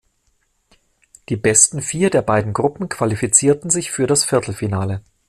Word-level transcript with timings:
Die 1.29 1.35
besten 1.35 1.83
vier 1.83 2.09
der 2.09 2.23
beiden 2.23 2.53
Gruppen 2.53 2.89
qualifizierten 2.89 3.69
sich 3.69 3.91
für 3.91 4.07
das 4.07 4.25
Viertelfinale. 4.25 5.03